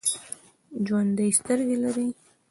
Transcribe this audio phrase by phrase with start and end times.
[0.85, 2.07] ژوندي سترګې لري